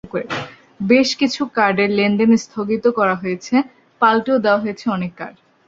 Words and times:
বেশ 0.83 1.09
কিছু 1.15 1.41
কার্ডের 1.55 1.89
লেনদেন 1.89 2.31
স্থগিত 2.37 2.85
করা 2.97 3.15
হয়েছে, 3.15 3.55
পাল্টেও 4.01 4.37
দেওয়া 4.45 4.61
হয়েছে 4.63 4.85
অনেক 4.89 5.11
কার্ড। 5.17 5.35